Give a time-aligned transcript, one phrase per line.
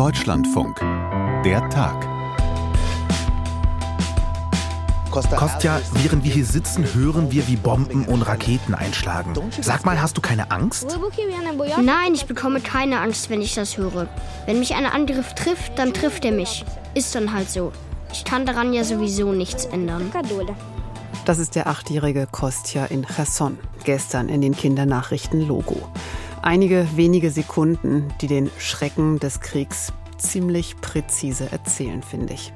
[0.00, 0.78] Deutschlandfunk.
[1.44, 2.08] Der Tag.
[5.10, 9.34] Kostja, während wir hier sitzen, hören wir, wie Bomben und Raketen einschlagen.
[9.60, 10.96] Sag mal, hast du keine Angst?
[11.82, 14.08] Nein, ich bekomme keine Angst, wenn ich das höre.
[14.46, 16.64] Wenn mich ein Angriff trifft, dann trifft er mich.
[16.94, 17.70] Ist dann halt so.
[18.10, 20.10] Ich kann daran ja sowieso nichts ändern.
[21.26, 25.88] Das ist der achtjährige Kostja in Cherson, gestern in den Kindernachrichten Logo.
[26.42, 32.52] Einige wenige Sekunden, die den Schrecken des Kriegs ziemlich präzise erzählen, finde ich.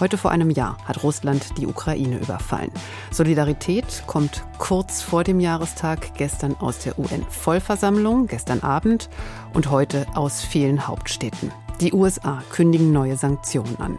[0.00, 2.70] Heute vor einem Jahr hat Russland die Ukraine überfallen.
[3.10, 9.10] Solidarität kommt kurz vor dem Jahrestag gestern aus der UN-Vollversammlung, gestern Abend
[9.52, 11.52] und heute aus vielen Hauptstädten.
[11.82, 13.98] Die USA kündigen neue Sanktionen an.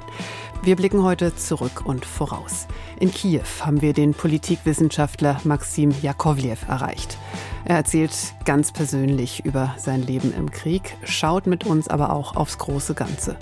[0.63, 2.67] Wir blicken heute zurück und voraus.
[2.99, 7.17] In Kiew haben wir den Politikwissenschaftler Maxim Jakovlev erreicht.
[7.71, 12.57] Er erzählt ganz persönlich über sein Leben im Krieg, schaut mit uns aber auch aufs
[12.57, 13.37] große Ganze.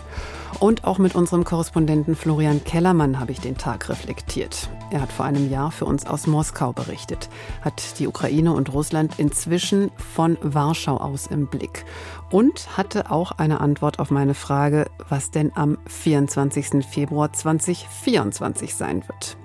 [0.59, 4.69] Und auch mit unserem Korrespondenten Florian Kellermann habe ich den Tag reflektiert.
[4.91, 7.27] Er hat vor einem Jahr für uns aus Moskau berichtet,
[7.61, 11.83] hat die Ukraine und Russland inzwischen von Warschau aus im Blick
[12.29, 16.85] und hatte auch eine Antwort auf meine Frage, was denn am 24.
[16.87, 19.37] Februar 2024 sein wird.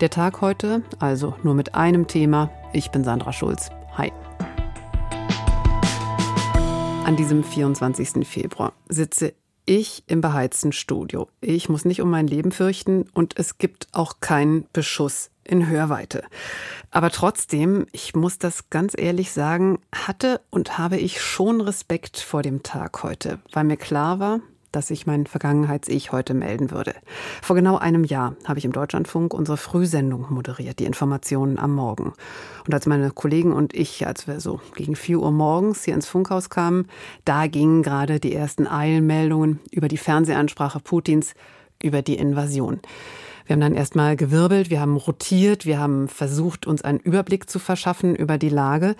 [0.00, 2.50] Der Tag heute also nur mit einem Thema.
[2.72, 3.70] Ich bin Sandra Schulz.
[3.96, 4.12] Hi.
[7.06, 8.26] An diesem 24.
[8.26, 9.32] Februar sitze
[9.64, 11.28] ich im beheizten Studio.
[11.40, 16.24] Ich muss nicht um mein Leben fürchten und es gibt auch keinen Beschuss in Hörweite.
[16.90, 22.42] Aber trotzdem, ich muss das ganz ehrlich sagen, hatte und habe ich schon Respekt vor
[22.42, 24.40] dem Tag heute, weil mir klar war,
[24.72, 26.94] dass ich mein Vergangenheits-Ich heute melden würde.
[27.42, 32.12] Vor genau einem Jahr habe ich im Deutschlandfunk unsere Frühsendung moderiert, die Informationen am Morgen.
[32.66, 36.06] Und als meine Kollegen und ich, als wir so gegen 4 Uhr morgens hier ins
[36.06, 36.88] Funkhaus kamen,
[37.24, 41.34] da gingen gerade die ersten Eilmeldungen über die Fernsehansprache Putins
[41.82, 42.80] über die Invasion.
[43.46, 47.58] Wir haben dann erstmal gewirbelt, wir haben rotiert, wir haben versucht, uns einen Überblick zu
[47.58, 48.96] verschaffen über die Lage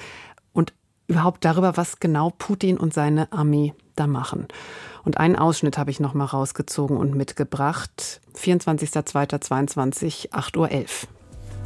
[0.52, 0.72] und
[1.08, 4.46] überhaupt darüber, was genau Putin und seine Armee da machen.
[5.04, 8.20] Und einen Ausschnitt habe ich noch mal rausgezogen und mitgebracht.
[8.36, 10.68] 24.02.22, 8.11 Uhr.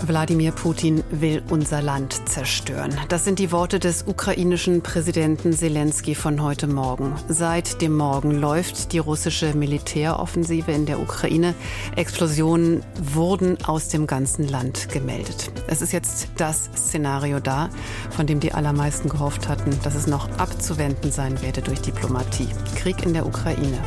[0.06, 2.96] Wladimir Putin will unser Land zerstören.
[3.08, 7.14] Das sind die Worte des ukrainischen Präsidenten Zelensky von heute Morgen.
[7.28, 11.54] Seit dem Morgen läuft die russische Militäroffensive in der Ukraine.
[11.96, 12.82] Explosionen
[13.14, 15.50] wurden aus dem ganzen Land gemeldet.
[15.66, 17.70] Es ist jetzt das Szenario da,
[18.10, 22.48] von dem die allermeisten gehofft hatten, dass es noch abzuwenden sein werde durch Diplomatie.
[22.76, 23.78] Krieg in der Ukraine.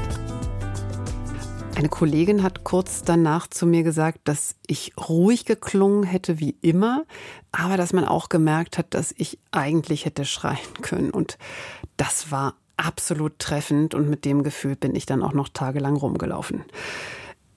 [1.76, 7.06] Eine Kollegin hat kurz danach zu mir gesagt, dass ich ruhig geklungen hätte wie immer,
[7.52, 11.10] aber dass man auch gemerkt hat, dass ich eigentlich hätte schreien können.
[11.10, 11.38] Und
[11.98, 16.64] das war absolut treffend und mit dem Gefühl bin ich dann auch noch tagelang rumgelaufen.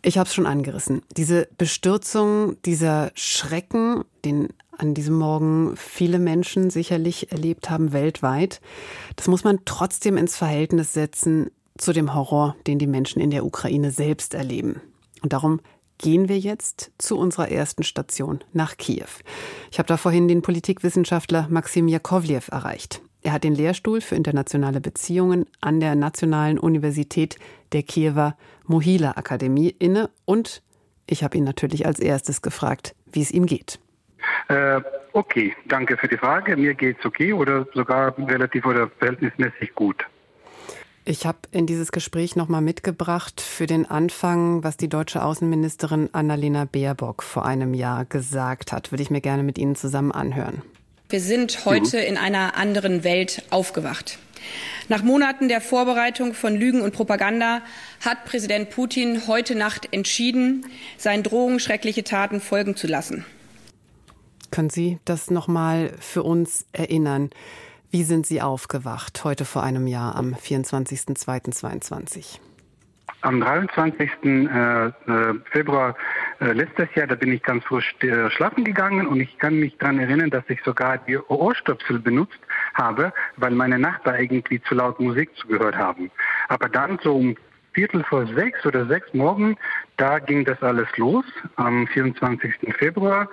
[0.03, 1.03] Ich habe es schon angerissen.
[1.17, 8.61] Diese Bestürzung, dieser Schrecken, den an diesem Morgen viele Menschen sicherlich erlebt haben weltweit,
[9.17, 13.45] das muss man trotzdem ins Verhältnis setzen zu dem Horror, den die Menschen in der
[13.45, 14.81] Ukraine selbst erleben.
[15.23, 15.61] Und darum
[15.99, 19.09] gehen wir jetzt zu unserer ersten Station nach Kiew.
[19.71, 23.01] Ich habe da vorhin den Politikwissenschaftler Maxim Jakovlev erreicht.
[23.23, 27.39] Er hat den Lehrstuhl für internationale Beziehungen an der Nationalen Universität
[27.73, 30.63] der Kiewer Mohila Akademie inne und
[31.09, 33.79] ich habe ihn natürlich als erstes gefragt, wie es ihm geht.
[34.49, 34.81] Äh,
[35.13, 36.57] okay, danke für die Frage.
[36.57, 40.05] Mir geht es okay oder sogar relativ oder verhältnismäßig gut.
[41.09, 46.65] Ich habe in dieses Gespräch nochmal mitgebracht für den Anfang, was die deutsche Außenministerin Annalena
[46.65, 48.91] Baerbock vor einem Jahr gesagt hat.
[48.91, 50.63] Würde ich mir gerne mit Ihnen zusammen anhören.
[51.09, 54.19] Wir sind heute in einer anderen Welt aufgewacht.
[54.89, 57.63] Nach Monaten der Vorbereitung von Lügen und Propaganda
[58.05, 60.67] hat Präsident Putin heute Nacht entschieden,
[60.99, 63.25] seinen Drohungen schreckliche Taten folgen zu lassen.
[64.51, 67.31] Können Sie das nochmal für uns erinnern?
[67.97, 72.39] Wie sind Sie aufgewacht heute vor einem Jahr am 24.02.22?
[73.23, 74.11] Am 23.
[74.23, 74.93] Äh, äh,
[75.51, 75.97] Februar
[76.39, 77.97] äh, letztes Jahr, da bin ich ganz frisch
[78.37, 82.39] schlafen gegangen und ich kann mich daran erinnern, dass ich sogar die Ohrstöpsel benutzt
[82.75, 86.11] habe, weil meine Nachbarn irgendwie zu laut Musik zugehört haben.
[86.49, 87.35] Aber dann so um
[87.73, 89.57] Viertel vor sechs oder sechs morgen,
[89.97, 91.25] da ging das alles los
[91.57, 92.75] am 24.
[92.79, 93.27] Februar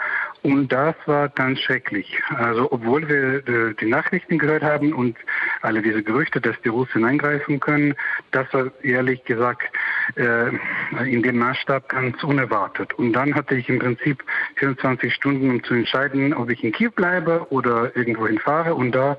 [0.43, 2.21] und das war ganz schrecklich.
[2.35, 5.17] Also obwohl wir äh, die Nachrichten gehört haben und
[5.63, 7.95] alle diese Gerüchte, dass die Russen eingreifen können,
[8.31, 9.63] das war ehrlich gesagt
[10.15, 10.49] äh,
[11.05, 12.93] in dem Maßstab ganz unerwartet.
[12.95, 14.23] Und dann hatte ich im Prinzip
[14.55, 18.75] 24 Stunden, um zu entscheiden, ob ich in Kiew bleibe oder irgendwo hinfahre.
[18.75, 19.17] Und da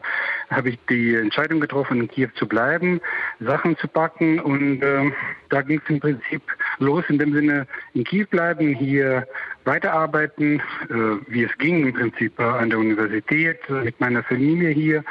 [0.50, 3.00] habe ich die Entscheidung getroffen, in Kiew zu bleiben,
[3.40, 4.38] Sachen zu packen.
[4.38, 5.10] Und äh,
[5.48, 6.42] da ging es im Prinzip
[6.78, 9.26] los, in dem Sinne in Kiew bleiben, hier
[9.64, 10.60] weiterarbeiten,
[10.90, 10.94] äh,
[11.28, 15.04] wie es ging im Prinzip äh, an der Universität, äh, mit meiner Familie hier.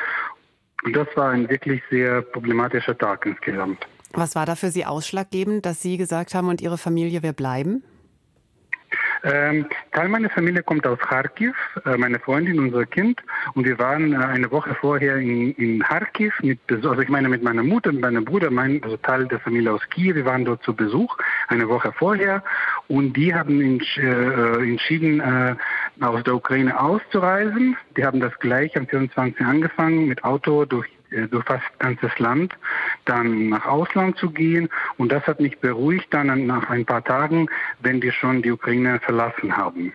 [0.83, 3.85] Und das war ein wirklich sehr problematischer Tag insgesamt.
[4.11, 7.83] Was war da für Sie ausschlaggebend, dass Sie gesagt haben und Ihre Familie, wir bleiben?
[9.23, 13.21] Ähm, Teil meiner Familie kommt aus Kharkiv, äh, meine Freundin, unser Kind.
[13.53, 17.41] Und wir waren äh, eine Woche vorher in, in Kharkiv, mit, also ich meine mit
[17.41, 20.15] meiner Mutter, mit meinem Bruder, mein, also Teil der Familie aus Kiew.
[20.15, 22.43] Wir waren dort zu Besuch, eine Woche vorher.
[22.89, 25.55] Und die haben äh, entschieden, äh,
[25.99, 27.77] aus der Ukraine auszureisen.
[27.97, 29.41] Die haben das gleich am 24.
[29.41, 32.53] angefangen, mit Auto durch äh, durch fast ganzes Land,
[33.05, 34.69] dann nach Ausland zu gehen.
[34.97, 37.47] Und das hat mich beruhigt dann nach ein paar Tagen,
[37.81, 39.93] wenn wir schon die Ukraine verlassen haben.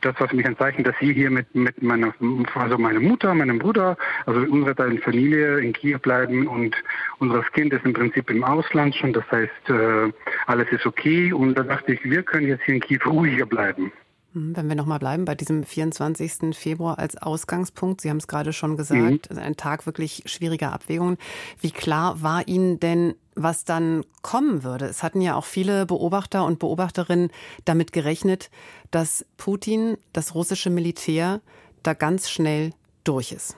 [0.00, 2.14] Das für mich ein Zeichen, dass Sie hier mit, mit meiner,
[2.54, 3.96] also meiner Mutter, meinem Bruder,
[4.26, 6.74] also unserer Familie in Kiew bleiben und
[7.18, 9.12] unser Kind ist im Prinzip im Ausland schon.
[9.12, 10.10] Das heißt, äh,
[10.46, 11.32] alles ist okay.
[11.32, 13.92] Und da dachte ich, wir können jetzt hier in Kiew ruhiger bleiben.
[14.32, 16.56] Hm, wenn wir nochmal bleiben bei diesem 24.
[16.56, 19.38] Februar als Ausgangspunkt, Sie haben es gerade schon gesagt, mhm.
[19.38, 21.18] ein Tag wirklich schwieriger Abwägungen.
[21.60, 24.86] Wie klar war Ihnen denn, was dann kommen würde?
[24.86, 27.30] Es hatten ja auch viele Beobachter und Beobachterinnen
[27.64, 28.50] damit gerechnet,
[28.90, 31.40] dass Putin, das russische Militär,
[31.82, 32.72] da ganz schnell
[33.04, 33.56] durch ist.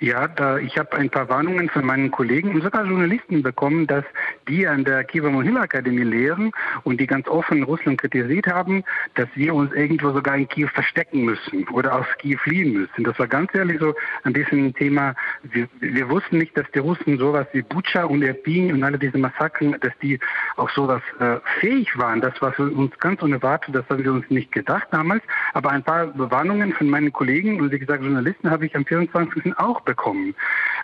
[0.00, 4.04] Ja, da, ich habe ein paar Warnungen von meinen Kollegen und sogar Journalisten bekommen, dass
[4.46, 6.52] die an der Kiewer Mohila Akademie lehren
[6.84, 8.84] und die ganz offen Russland kritisiert haben,
[9.14, 13.04] dass wir uns irgendwo sogar in Kiew verstecken müssen oder aus Kiew fliehen müssen.
[13.04, 13.94] Das war ganz ehrlich so
[14.24, 15.14] ein bisschen ein Thema.
[15.42, 19.18] Wir, wir wussten nicht, dass die Russen sowas wie Bucha und Erpin und alle diese
[19.18, 20.18] Massakren, dass die
[20.56, 22.20] auch sowas äh, fähig waren.
[22.20, 25.22] Das war für uns ganz unerwartet, das haben wir uns nicht gedacht damals.
[25.54, 29.58] Aber ein paar Warnungen von meinen Kollegen und wie gesagt Journalisten habe ich am 24.
[29.58, 30.34] auch bekommen,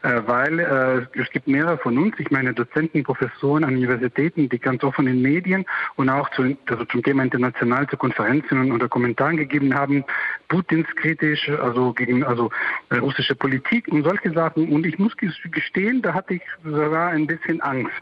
[0.03, 4.59] äh, weil äh, es gibt mehrere von uns, ich meine Dozenten, Professoren an Universitäten, die
[4.59, 5.65] ganz offen in Medien
[5.97, 10.05] und auch zu, also zum Thema international zu Konferenzen oder Kommentaren gegeben haben,
[10.49, 12.51] Putins kritisch, also gegen also
[12.91, 14.69] äh, russische Politik und solche Sachen.
[14.73, 17.93] Und ich muss gestehen, da hatte ich sogar ein bisschen Angst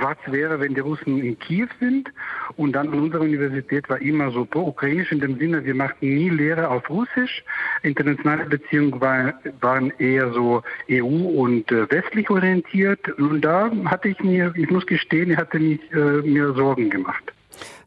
[0.00, 2.10] was wäre, wenn die Russen in Kiew sind.
[2.56, 6.30] Und dann an unserer Universität war immer so pro-ukrainisch in dem Sinne, wir machten nie
[6.30, 7.44] Lehre auf Russisch.
[7.82, 13.08] Internationale Beziehungen war, waren eher so EU- und äh, westlich orientiert.
[13.18, 17.32] Und da hatte ich mir, ich muss gestehen, ich hatte mich, äh, mir Sorgen gemacht.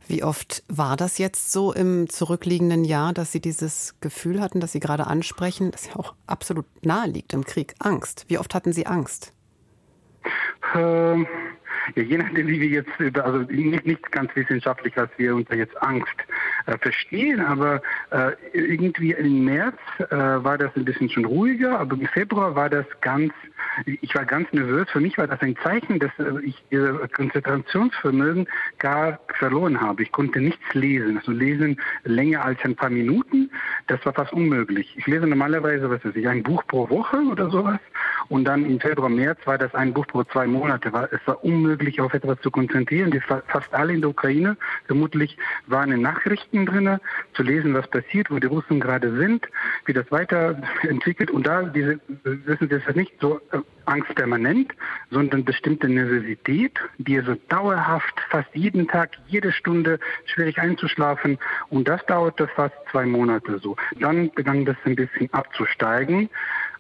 [0.10, 4.72] Wie oft war das jetzt so im zurückliegenden Jahr, dass Sie dieses Gefühl hatten, das
[4.72, 8.26] Sie gerade ansprechen, das ja auch absolut nahe liegt im Krieg, Angst?
[8.28, 9.34] Wie oft hatten Sie Angst?
[10.74, 11.28] Ähm,
[11.96, 15.82] ja, je nachdem, wie wir jetzt also nicht, nicht ganz wissenschaftlich, was wir unter jetzt
[15.82, 16.16] Angst
[16.70, 17.82] äh, verstehen, aber
[18.12, 22.70] äh, irgendwie im März äh, war das ein bisschen schon ruhiger, aber im Februar war
[22.70, 23.34] das ganz,
[23.86, 24.88] ich war ganz nervös.
[24.92, 30.04] Für mich war das ein Zeichen, dass äh, ich ihr Konzentrationsvermögen gar verloren habe.
[30.04, 31.18] Ich konnte nichts lesen.
[31.18, 33.50] Also lesen länger als ein paar Minuten,
[33.88, 34.94] das war fast unmöglich.
[34.98, 37.80] Ich lese normalerweise, was weiß ich, ein Buch pro Woche oder sowas.
[38.28, 40.92] Und dann im Februar, März war das ein Buch pro zwei Monate.
[41.12, 43.10] Es war unmöglich, auf etwas zu konzentrieren.
[43.10, 44.56] Die, fast alle in der Ukraine,
[44.86, 45.36] vermutlich
[45.66, 47.00] waren in Nachrichten drin,
[47.34, 49.48] zu lesen, was passiert, wo die Russen gerade sind,
[49.86, 51.32] wie das weiterentwickelt.
[51.32, 54.74] Und da, diese, wissen Sie, ist nicht so äh, Angst permanent,
[55.10, 61.38] sondern bestimmte Nervosität, die so dauerhaft, fast jeden Tag, jede Stunde schwierig einzuschlafen.
[61.70, 63.76] Und das dauerte fast zwei Monate so.
[64.00, 66.30] Dann begann das ein bisschen abzusteigen.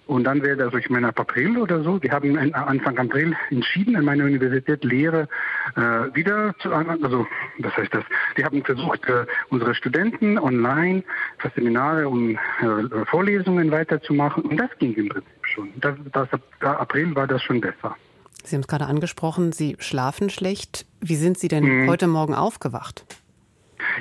[0.09, 3.95] Und dann wäre das, ich meine, ab April oder so, wir haben Anfang April entschieden,
[3.95, 5.27] an meiner Universität Lehre
[5.75, 5.81] äh,
[6.15, 7.27] wieder zu, also
[7.59, 8.03] was heißt das?
[8.35, 11.03] Die haben versucht, äh, unsere Studenten online
[11.37, 14.45] für Seminare und äh, Vorlesungen weiterzumachen.
[14.45, 15.69] Und das ging im Prinzip schon.
[15.75, 16.27] Das, das,
[16.61, 17.95] April war das schon besser.
[18.43, 20.87] Sie haben es gerade angesprochen, Sie schlafen schlecht.
[21.01, 21.87] Wie sind Sie denn mhm.
[21.87, 23.05] heute Morgen aufgewacht?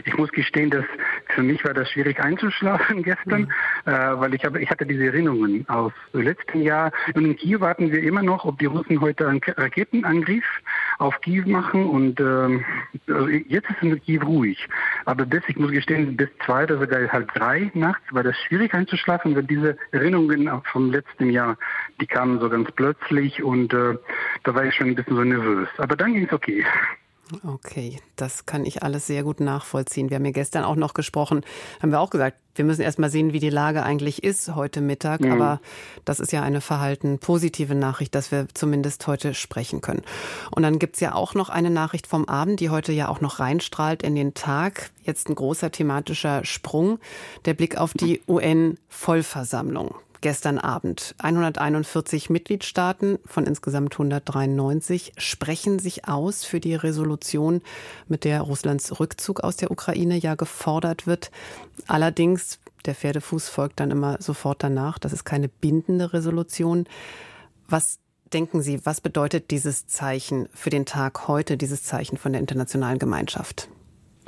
[0.04, 0.84] Ich muss gestehen, dass
[1.34, 3.52] für mich war das schwierig einzuschlafen gestern, mhm.
[3.84, 6.92] Äh, weil ich habe, ich hatte diese Erinnerungen aus letzten Jahr.
[7.14, 10.44] Und in Kiew warten wir immer noch, ob die Russen heute einen Raketenangriff
[10.98, 11.86] auf Kiew machen.
[11.86, 12.64] Und ähm,
[13.08, 14.68] also jetzt ist in Kiew ruhig.
[15.04, 18.74] Aber bis, ich muss gestehen, bis zwei oder sogar halb drei nachts war das schwierig
[18.74, 21.56] einzuschlafen, weil diese Erinnerungen vom letzten Jahr,
[22.00, 23.96] die kamen so ganz plötzlich und äh,
[24.44, 25.68] da war ich schon ein bisschen so nervös.
[25.78, 26.64] Aber dann ging es okay.
[27.46, 30.10] Okay, das kann ich alles sehr gut nachvollziehen.
[30.10, 31.42] Wir haben ja gestern auch noch gesprochen,
[31.80, 34.80] haben wir auch gesagt, wir müssen erst mal sehen, wie die Lage eigentlich ist heute
[34.80, 35.20] Mittag.
[35.20, 35.32] Mhm.
[35.32, 35.60] Aber
[36.04, 40.02] das ist ja eine verhalten positive Nachricht, dass wir zumindest heute sprechen können.
[40.50, 43.38] Und dann gibt's ja auch noch eine Nachricht vom Abend, die heute ja auch noch
[43.38, 44.90] reinstrahlt in den Tag.
[45.04, 46.98] Jetzt ein großer thematischer Sprung,
[47.44, 51.14] der Blick auf die UN-Vollversammlung gestern Abend.
[51.18, 57.62] 141 Mitgliedstaaten von insgesamt 193 sprechen sich aus für die Resolution,
[58.08, 61.30] mit der Russlands Rückzug aus der Ukraine ja gefordert wird.
[61.86, 64.98] Allerdings, der Pferdefuß folgt dann immer sofort danach.
[64.98, 66.86] Das ist keine bindende Resolution.
[67.68, 67.98] Was
[68.32, 72.98] denken Sie, was bedeutet dieses Zeichen für den Tag heute, dieses Zeichen von der internationalen
[72.98, 73.68] Gemeinschaft?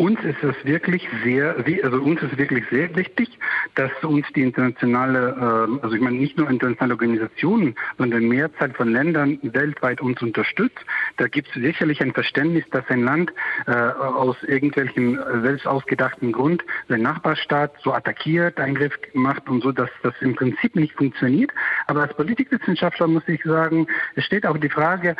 [0.00, 3.28] Uns ist es wirklich sehr, also uns ist wirklich sehr wichtig,
[3.74, 8.90] dass uns die internationale, ähm, also ich meine nicht nur internationale Organisationen, sondern Mehrzahl von
[8.90, 10.78] Ländern weltweit uns unterstützt.
[11.18, 13.30] Da gibt es sicherlich ein Verständnis, dass ein Land
[13.66, 19.90] äh, aus irgendwelchen selbst ausgedachten Grund seinen Nachbarstaat so attackiert, Eingriff macht und so, dass
[20.02, 21.50] das im Prinzip nicht funktioniert.
[21.88, 25.14] Aber als Politikwissenschaftler muss ich sagen, es steht auch die Frage,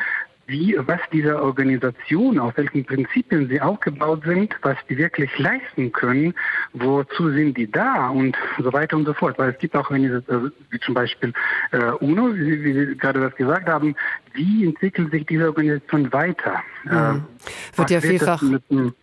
[0.50, 6.34] wie, was diese Organisation, auf welchen Prinzipien sie aufgebaut sind, was die wirklich leisten können,
[6.72, 9.38] wozu sind die da und so weiter und so fort.
[9.38, 11.32] Weil es gibt auch Organisationen, wie zum Beispiel
[11.70, 13.94] äh, UNO, wie, wie Sie gerade das gesagt haben,
[14.32, 16.62] wie entwickelt sich diese Organisation weiter?
[16.84, 16.90] Mhm.
[16.90, 18.42] Äh, wird ja vielfach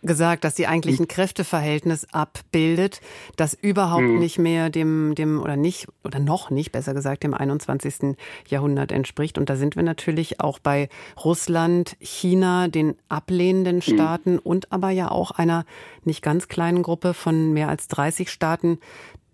[0.02, 3.00] gesagt, dass sie eigentlich ein Kräfteverhältnis abbildet,
[3.36, 4.18] das überhaupt mhm.
[4.18, 8.16] nicht mehr dem, dem, oder nicht, oder noch nicht, besser gesagt, dem 21.
[8.48, 9.38] Jahrhundert entspricht.
[9.38, 10.88] Und da sind wir natürlich auch bei
[11.22, 13.82] Russland, China, den ablehnenden mhm.
[13.82, 14.40] Staaten mhm.
[14.40, 15.64] und aber ja auch einer
[16.04, 18.78] nicht ganz kleinen Gruppe von mehr als 30 Staaten,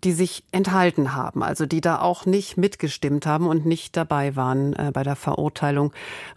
[0.05, 4.73] die sich enthalten haben, also die da auch nicht mitgestimmt haben und nicht dabei waren
[4.73, 5.91] äh, bei der Verurteilung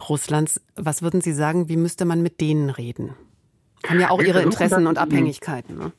[0.09, 0.61] Russlands.
[0.75, 3.15] Was würden Sie sagen, wie müsste man mit denen reden?
[3.87, 5.77] Haben ja auch ihre Interessen und Abhängigkeiten.
[5.77, 5.91] Ne?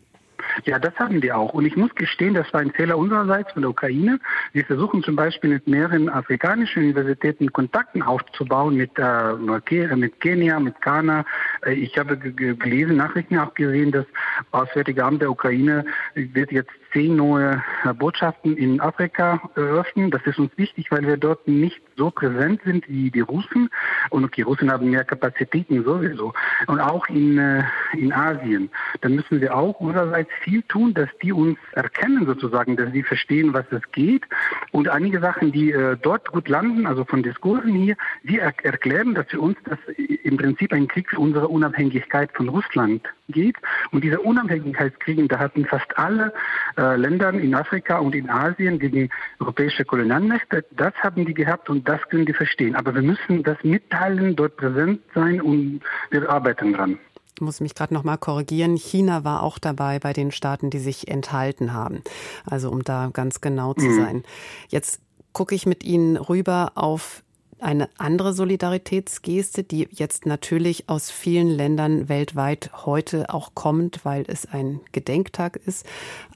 [0.64, 1.52] Ja, das haben die auch.
[1.54, 4.18] Und ich muss gestehen, das war ein Fehler unsererseits von der Ukraine.
[4.52, 10.80] Wir versuchen zum Beispiel mit mehreren afrikanischen Universitäten Kontakten aufzubauen mit, äh, mit Kenia, mit
[10.80, 11.24] Ghana.
[11.64, 14.06] Äh, ich habe gelesen, Nachrichten auch gesehen, dass
[14.50, 15.84] Auswärtige Amt der Ukraine
[16.14, 20.10] wird jetzt zehn neue äh, Botschaften in Afrika eröffnen.
[20.10, 23.70] Das ist uns wichtig, weil wir dort nicht so präsent sind wie die Russen.
[24.10, 26.32] Und die Russen haben mehr Kapazitäten sowieso.
[26.66, 28.70] Und auch in, äh, in Asien.
[29.00, 33.54] Da müssen wir auch unsererseits viel tun, dass die uns erkennen sozusagen, dass sie verstehen,
[33.54, 34.24] was es geht.
[34.72, 39.14] Und einige Sachen, die äh, dort gut landen, also von Diskursen hier, die er erklären,
[39.14, 43.56] dass für uns das im Prinzip ein Krieg für unsere Unabhängigkeit von Russland geht.
[43.92, 46.32] Und diese Unabhängigkeitskriege, da hatten fast alle
[46.76, 49.08] äh, Länder in Afrika und in Asien gegen
[49.40, 52.76] europäische Kolonialmächte, das haben die gehabt und das können die verstehen.
[52.76, 55.80] Aber wir müssen das mitteilen, dort präsent sein und
[56.10, 56.98] wir arbeiten dran.
[57.34, 58.76] Ich muss mich gerade noch mal korrigieren.
[58.76, 62.02] China war auch dabei bei den Staaten, die sich enthalten haben.
[62.44, 63.96] Also um da ganz genau zu mhm.
[63.96, 64.22] sein.
[64.68, 65.00] Jetzt
[65.32, 67.22] gucke ich mit Ihnen rüber auf
[67.62, 74.46] eine andere Solidaritätsgeste, die jetzt natürlich aus vielen Ländern weltweit heute auch kommt, weil es
[74.46, 75.86] ein Gedenktag ist.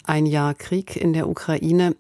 [0.04, 1.96] Ein Jahr Krieg in der Ukraine.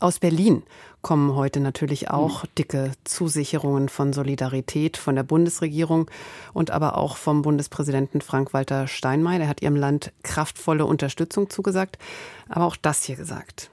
[0.00, 0.62] Aus Berlin
[1.02, 6.10] kommen heute natürlich auch dicke Zusicherungen von Solidarität von der Bundesregierung
[6.52, 9.40] und aber auch vom Bundespräsidenten Frank-Walter Steinmeier.
[9.40, 11.98] Er hat ihrem Land kraftvolle Unterstützung zugesagt,
[12.48, 13.70] aber auch das hier gesagt.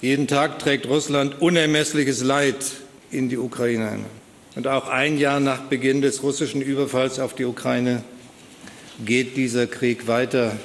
[0.00, 2.64] Jeden Tag trägt Russland unermessliches Leid
[3.10, 4.19] in die Ukraine ein.
[4.56, 8.02] Und auch ein Jahr nach Beginn des russischen Überfalls auf die Ukraine
[9.04, 10.56] geht dieser Krieg weiter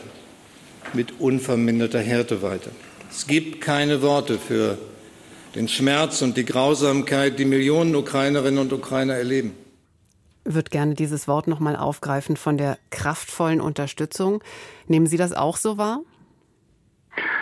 [0.94, 2.72] mit unverminderter Härte weiter.
[3.10, 4.78] Es gibt keine Worte für
[5.56, 9.54] den Schmerz und die Grausamkeit, die Millionen Ukrainerinnen und Ukrainer erleben.
[10.48, 14.44] Ich würde gerne dieses Wort noch mal aufgreifen von der kraftvollen Unterstützung.
[14.88, 16.02] Nehmen Sie das auch so wahr?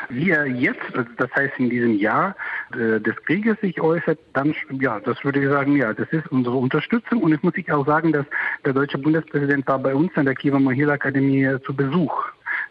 [0.10, 0.82] Wie er jetzt,
[1.18, 2.36] das heißt in diesem Jahr
[2.76, 7.22] des Krieges sich äußert, dann ja, das würde ich sagen, ja, das ist unsere Unterstützung.
[7.22, 8.26] Und jetzt muss ich auch sagen, dass
[8.66, 12.14] der deutsche Bundespräsident war bei uns an der Kiewer Mohila Akademie zu Besuch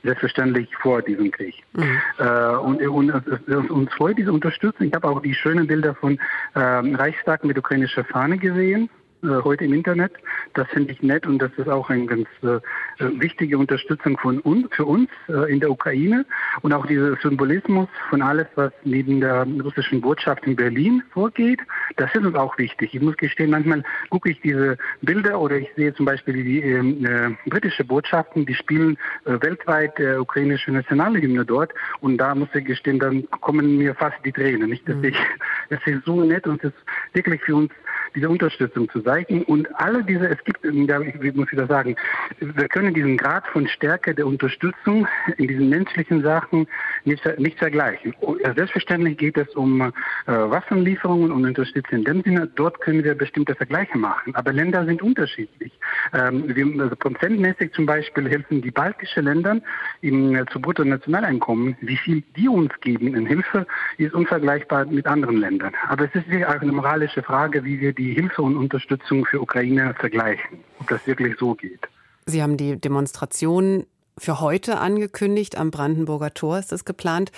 [0.03, 1.55] selbstverständlich vor diesem Krieg.
[1.73, 2.01] Mhm.
[2.19, 3.13] Äh, und, und,
[3.49, 4.87] und uns freut diese Unterstützung.
[4.87, 6.19] Ich habe auch die schönen Bilder von
[6.55, 8.89] äh, Reichstag mit ukrainischer Fahne gesehen.
[9.23, 10.13] Äh, heute im Internet.
[10.55, 12.59] Das finde ich nett und das ist auch eine ganz äh,
[12.99, 16.27] wichtige Unterstützung von uns, für uns äh, in der Ukraine
[16.63, 21.61] und auch dieser Symbolismus von alles, was neben der russischen Botschaft in Berlin vorgeht.
[21.97, 22.95] Das ist uns auch wichtig.
[22.95, 27.07] Ich muss gestehen, manchmal gucke ich diese Bilder oder ich sehe zum Beispiel die ähm,
[27.07, 32.65] äh, britische Botschaften, die spielen äh, weltweit äh, ukrainische Nationalhymne dort und da muss ich
[32.65, 34.69] gestehen, dann kommen mir fast die Tränen.
[34.69, 35.05] Nicht, dass mhm.
[35.05, 35.17] ich,
[35.69, 37.71] es ist so nett und es ist wirklich für uns
[38.15, 39.43] diese Unterstützung zu zeigen.
[39.45, 41.97] Und alle diese, es gibt, ich muss wieder sagen,
[42.39, 46.67] wir können diesen Grad von Stärke der Unterstützung in diesen menschlichen Sachen
[47.05, 48.15] nicht, nicht vergleichen.
[48.57, 49.91] Selbstverständlich geht es um äh,
[50.27, 52.49] Waffenlieferungen und Unterstützung in dem Sinne.
[52.55, 54.35] Dort können wir bestimmte Vergleiche machen.
[54.35, 55.73] Aber Länder sind unterschiedlich.
[56.13, 59.61] Ähm, wir, also prozentmäßig zum Beispiel helfen die baltischen Länder
[60.01, 61.77] im, äh, zu Bruttonationaleinkommen.
[61.81, 63.67] Wie viel die uns geben in Hilfe,
[63.99, 65.73] ist unvergleichbar mit anderen Ländern.
[65.89, 69.41] Aber es ist wirklich auch eine moralische Frage, wie wir die Hilfe und Unterstützung für
[69.41, 71.89] Ukraine vergleichen, ob das wirklich so geht.
[72.27, 73.87] Sie haben die Demonstration
[74.19, 75.57] für heute angekündigt.
[75.57, 77.33] Am Brandenburger Tor ist es geplant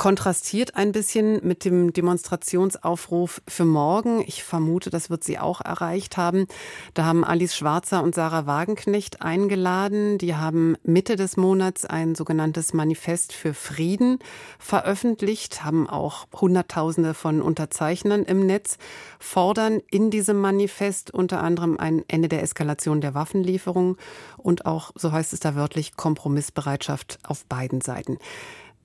[0.00, 4.24] kontrastiert ein bisschen mit dem Demonstrationsaufruf für morgen.
[4.26, 6.46] Ich vermute, das wird Sie auch erreicht haben.
[6.94, 10.16] Da haben Alice Schwarzer und Sarah Wagenknecht eingeladen.
[10.16, 14.20] Die haben Mitte des Monats ein sogenanntes Manifest für Frieden
[14.58, 18.78] veröffentlicht, haben auch Hunderttausende von Unterzeichnern im Netz,
[19.18, 23.98] fordern in diesem Manifest unter anderem ein Ende der Eskalation der Waffenlieferung
[24.38, 28.16] und auch, so heißt es da wörtlich, Kompromissbereitschaft auf beiden Seiten.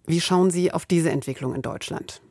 [0.07, 2.21] Wie schauen Sie auf diese Entwicklung in Deutschland?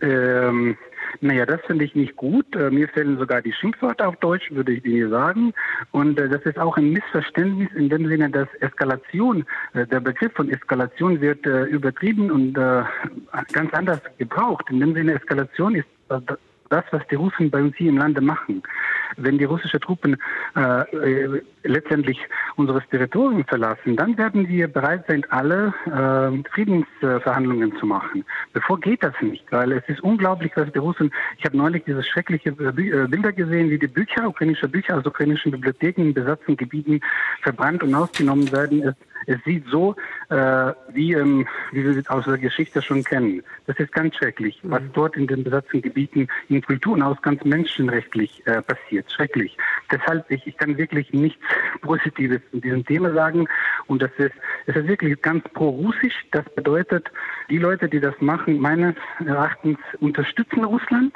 [0.00, 0.76] Ähm,
[1.20, 2.54] naja, das finde ich nicht gut.
[2.54, 5.52] Äh, mir fehlen sogar die Schimpfwörter auf Deutsch, würde ich Ihnen sagen.
[5.90, 9.44] Und äh, das ist auch ein Missverständnis in dem Sinne, dass Eskalation,
[9.74, 14.66] äh, der Begriff von Eskalation wird übertrieben und ganz anders gebraucht.
[14.70, 15.86] In dem Sinne, Eskalation ist
[16.68, 18.62] das, was die Russen bei uns hier im Lande machen.
[19.16, 20.16] Wenn die russischen Truppen
[20.54, 22.18] äh, äh, letztendlich
[22.56, 28.24] unseres Territorium verlassen, dann werden wir bereit sein, alle äh, Friedensverhandlungen zu machen.
[28.52, 32.02] Bevor geht das nicht, weil es ist unglaublich, was die Russen, ich habe neulich diese
[32.02, 36.56] schreckliche äh, äh, Bilder gesehen, wie die Bücher, ukrainische Bücher aus ukrainischen Bibliotheken in besatzten
[36.56, 37.00] Gebieten
[37.42, 38.82] verbrannt und ausgenommen werden.
[38.82, 38.94] Es
[39.26, 39.94] es sieht so,
[40.30, 43.42] äh, wie, ähm, wie wir es aus der Geschichte schon kennen.
[43.66, 44.92] Das ist ganz schrecklich, was mhm.
[44.92, 49.10] dort in den besatzten Gebieten in Kulturen aus ganz menschenrechtlich äh, passiert.
[49.10, 49.56] Schrecklich.
[49.90, 51.42] Deshalb, ich, ich kann wirklich nichts
[51.82, 53.48] Positives zu diesem Thema sagen.
[53.86, 54.34] Und das ist,
[54.66, 56.14] es ist wirklich ganz pro-russisch.
[56.32, 57.10] Das bedeutet,
[57.50, 58.94] die Leute, die das machen, meines
[59.24, 61.14] Erachtens unterstützen Russland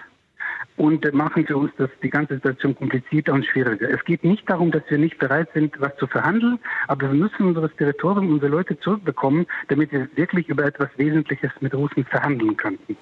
[0.76, 3.88] und machen für uns das, die ganze Situation komplizierter und schwieriger.
[3.90, 7.46] Es geht nicht darum, dass wir nicht bereit sind, was zu verhandeln, aber wir müssen
[7.46, 12.96] unser Territorium, unsere Leute zurückbekommen, damit wir wirklich über etwas Wesentliches mit Russen verhandeln könnten.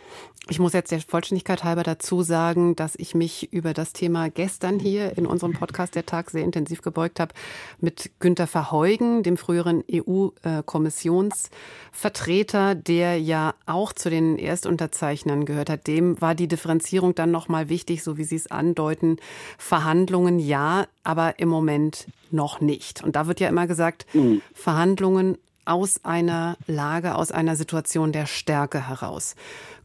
[0.48, 4.80] Ich muss jetzt der Vollständigkeit halber dazu sagen, dass ich mich über das Thema gestern
[4.80, 7.32] hier in unserem Podcast Der Tag sehr intensiv gebeugt habe
[7.78, 15.86] mit Günter Verheugen, dem früheren EU-Kommissionsvertreter, der ja auch zu den Erstunterzeichnern gehört hat.
[15.86, 19.18] Dem war die Differenzierung dann noch mal wichtig, so wie Sie es andeuten.
[19.58, 23.02] Verhandlungen ja, aber im Moment noch nicht.
[23.02, 24.40] Und da wird ja immer gesagt, mhm.
[24.54, 29.34] Verhandlungen aus einer Lage, aus einer Situation der Stärke heraus.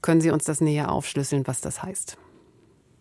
[0.02, 2.18] Können Sie uns das näher aufschlüsseln, was das heißt?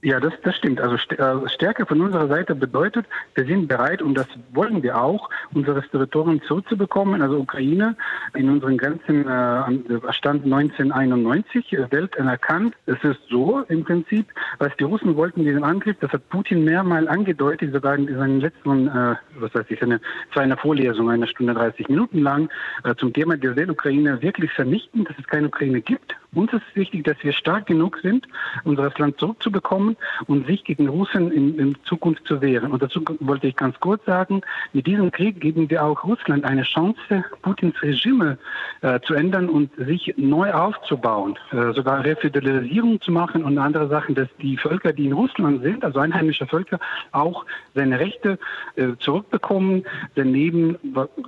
[0.04, 0.82] Ja, das, das stimmt.
[0.82, 5.30] Also äh, Stärke von unserer Seite bedeutet, wir sind bereit und das wollen wir auch,
[5.54, 7.22] unsere Territorien zurückzubekommen.
[7.22, 7.96] Also Ukraine
[8.34, 12.74] in unseren Grenzen äh, stand 1991 äh, Welt anerkannt.
[12.84, 14.26] Es ist so im Prinzip,
[14.58, 18.88] was die Russen wollten diesen Angriff, das hat Putin mehrmals angedeutet, sogar in seinen letzten,
[18.88, 20.02] äh, was weiß ich, eine,
[20.34, 22.50] zu einer Vorlesung, eine Stunde 30 Minuten lang,
[22.84, 26.14] äh, zum Thema der Ukraine wirklich vernichten, dass es keine Ukraine gibt.
[26.34, 28.26] Uns ist wichtig, dass wir stark genug sind,
[28.64, 29.93] unser Land zurückzubekommen
[30.26, 32.72] und sich gegen Russen in, in, Zukunft zu wehren.
[32.72, 36.62] Und dazu wollte ich ganz kurz sagen, mit diesem Krieg geben wir auch Russland eine
[36.62, 38.38] Chance, Putins Regime
[38.80, 44.14] äh, zu ändern und sich neu aufzubauen, äh, sogar Reföderalisierung zu machen und andere Sachen,
[44.14, 46.78] dass die Völker, die in Russland sind, also einheimische Völker,
[47.12, 48.38] auch seine Rechte
[48.76, 50.76] äh, zurückbekommen, daneben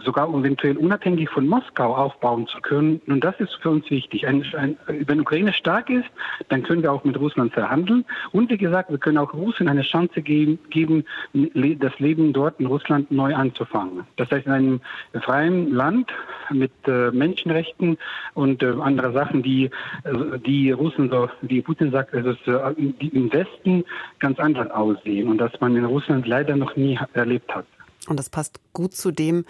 [0.04, 3.00] sogar eventuell unabhängig von Moskau aufbauen zu können.
[3.06, 4.26] Und das ist für uns wichtig.
[4.26, 6.08] Ein, ein, wenn Ukraine stark ist,
[6.48, 8.04] dann können wir auch mit Russland verhandeln.
[8.32, 12.64] Und wie gesagt, wir können auch Russen eine Chance geben, geben das Leben dort in
[12.64, 14.06] Russland neu anzufangen.
[14.16, 14.80] Das heißt, in einem
[15.24, 16.10] freien Land
[16.50, 17.98] mit äh, Menschenrechten
[18.32, 19.64] und äh, andere Sachen, die,
[20.04, 22.34] äh, die Russen, so, wie Putin sagt, also,
[22.78, 23.84] die im Westen
[24.20, 27.66] ganz anders aussehen und das man in Russland leider noch nie erlebt hat.
[28.08, 29.44] Und das passt gut zu dem,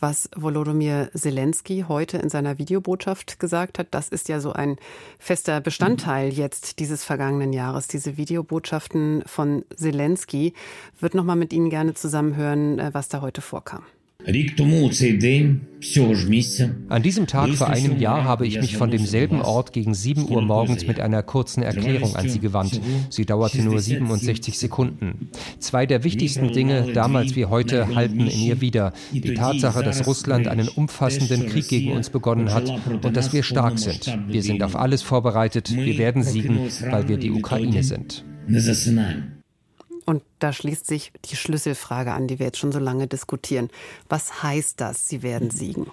[0.00, 3.88] was Volodymyr Zelensky heute in seiner Videobotschaft gesagt hat.
[3.90, 4.76] Das ist ja so ein
[5.18, 7.86] fester Bestandteil jetzt dieses vergangenen Jahres.
[7.86, 10.54] Diese Videobotschaften von Zelensky
[10.98, 13.84] wird noch mal mit Ihnen gerne zusammenhören, äh, was da heute vorkam.
[16.88, 20.42] An diesem Tag vor einem Jahr habe ich mich von demselben Ort gegen 7 Uhr
[20.42, 22.80] morgens mit einer kurzen Erklärung an Sie gewandt.
[23.08, 25.30] Sie dauerte nur 67 Sekunden.
[25.58, 28.92] Zwei der wichtigsten Dinge, damals wie heute, halten in ihr wieder.
[29.12, 32.70] Die Tatsache, dass Russland einen umfassenden Krieg gegen uns begonnen hat
[33.02, 34.18] und dass wir stark sind.
[34.28, 35.74] Wir sind auf alles vorbereitet.
[35.74, 36.58] Wir werden siegen,
[36.90, 38.24] weil wir die Ukraine sind.
[40.10, 43.70] Und da schließt sich die Schlüsselfrage an, die wir jetzt schon so lange diskutieren.
[44.08, 45.86] Was heißt das, Sie werden siegen?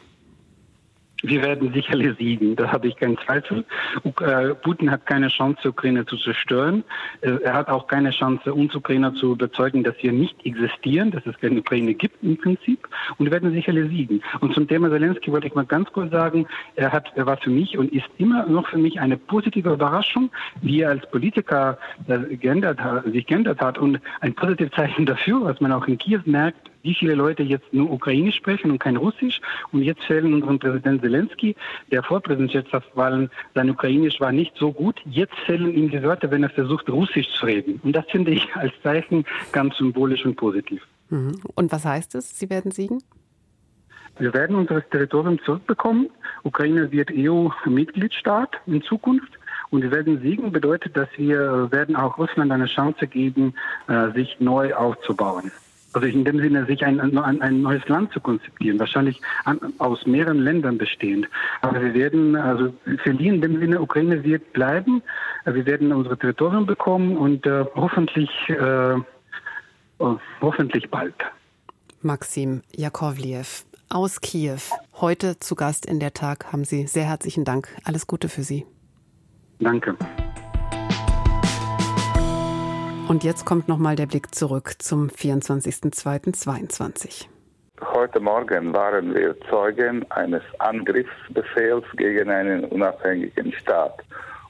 [1.23, 3.65] Wir werden sicherlich siegen, da habe ich keinen Zweifel.
[4.21, 6.83] Äh, Putin hat keine Chance, Ukraine zu zerstören.
[7.21, 11.37] Er hat auch keine Chance, uns Ukrainer zu überzeugen, dass wir nicht existieren, dass es
[11.39, 12.87] keine Ukraine gibt im Prinzip.
[13.17, 14.21] Und wir werden sicherlich siegen.
[14.41, 17.49] Und zum Thema Zelensky wollte ich mal ganz kurz sagen, er, hat, er war für
[17.49, 20.29] mich und ist immer noch für mich eine positive Überraschung,
[20.61, 21.77] wie er als Politiker
[22.07, 23.77] äh, geändert hat, sich geändert hat.
[23.77, 27.73] Und ein positives Zeichen dafür, was man auch in Kiew merkt, wie viele Leute jetzt
[27.73, 29.41] nur Ukrainisch sprechen und kein Russisch.
[29.73, 31.55] Und jetzt fehlen unserem Präsident Zelensky,
[31.91, 35.01] der vor Präsidentschaftswahlen sein Ukrainisch war nicht so gut.
[35.05, 37.81] Jetzt fehlen ihm die Wörter, wenn er versucht, Russisch zu reden.
[37.83, 40.81] Und das finde ich als Zeichen ganz symbolisch und positiv.
[41.09, 41.41] Mhm.
[41.55, 42.39] Und was heißt es?
[42.39, 43.03] Sie werden siegen?
[44.17, 46.09] Wir werden unser Territorium zurückbekommen.
[46.43, 49.33] Ukraine wird EU-Mitgliedstaat in Zukunft.
[49.69, 53.53] Und wir werden siegen bedeutet, dass wir werden auch Russland eine Chance geben,
[53.89, 55.51] äh, sich neu aufzubauen.
[55.97, 60.05] Also in dem Sinne, sich ein, ein, ein neues Land zu konzipieren, wahrscheinlich an, aus
[60.05, 61.27] mehreren Ländern bestehend.
[61.61, 65.01] Aber wir werden, also verlieren in dem Sinne, Ukraine wird bleiben,
[65.45, 68.95] wir werden unsere Territorium bekommen und äh, hoffentlich, äh,
[69.97, 71.15] oh, hoffentlich bald.
[72.03, 74.59] Maxim Jakovliev aus Kiew,
[75.01, 77.69] heute zu Gast in der Tag, haben Sie sehr herzlichen Dank.
[77.85, 78.67] Alles Gute für Sie.
[79.59, 79.97] Danke.
[83.07, 87.27] Und jetzt kommt noch mal der Blick zurück zum 24.02.22.
[87.93, 94.03] Heute Morgen waren wir Zeugen eines Angriffsbefehls gegen einen unabhängigen Staat.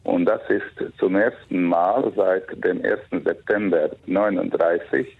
[0.05, 2.99] Und das ist zum ersten Mal seit dem 1.
[3.23, 5.15] September 1939,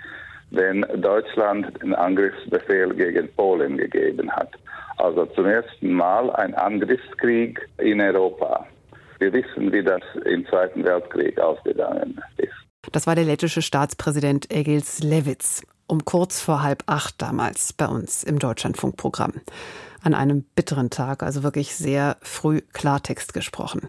[0.50, 4.50] wenn Deutschland den Angriffsbefehl gegen Polen gegeben hat.
[4.98, 8.66] Also zum ersten Mal ein Angriffskrieg in Europa.
[9.20, 12.67] Wir wissen, wie das im Zweiten Weltkrieg ausgegangen ist.
[12.92, 18.24] Das war der lettische Staatspräsident Egils Levits um kurz vor halb acht damals bei uns
[18.24, 19.34] im Deutschlandfunkprogramm.
[20.02, 23.88] An einem bitteren Tag, also wirklich sehr früh Klartext gesprochen.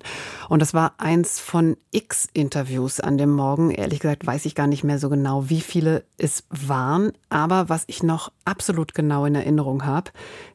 [0.48, 3.70] Und das war eins von x Interviews an dem Morgen.
[3.70, 7.12] Ehrlich gesagt weiß ich gar nicht mehr so genau, wie viele es waren.
[7.28, 10.10] Aber was ich noch absolut genau in Erinnerung habe,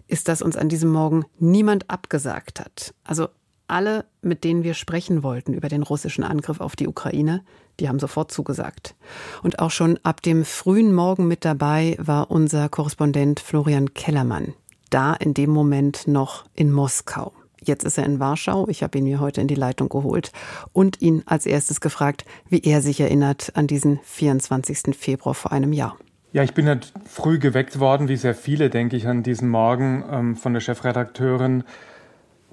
[0.08, 2.94] ist, dass uns an diesem Morgen niemand abgesagt hat.
[3.04, 3.30] Also
[3.68, 7.44] alle, mit denen wir sprechen wollten über den russischen Angriff auf die Ukraine,
[7.80, 8.96] die haben sofort zugesagt.
[9.42, 14.54] Und auch schon ab dem frühen Morgen mit dabei war unser Korrespondent Florian Kellermann.
[14.90, 17.34] Da in dem Moment noch in Moskau.
[17.66, 18.68] Jetzt ist er in Warschau.
[18.68, 20.32] Ich habe ihn mir heute in die Leitung geholt
[20.74, 24.96] und ihn als erstes gefragt, wie er sich erinnert an diesen 24.
[24.96, 25.98] Februar vor einem Jahr.
[26.34, 30.04] Ja, ich bin halt früh geweckt worden, wie sehr viele, denke ich, an diesem Morgen
[30.12, 31.64] ähm, von der Chefredakteurin